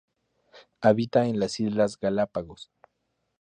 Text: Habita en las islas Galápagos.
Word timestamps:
Habita 0.81 1.27
en 1.27 1.39
las 1.39 1.59
islas 1.59 1.99
Galápagos. 1.99 2.71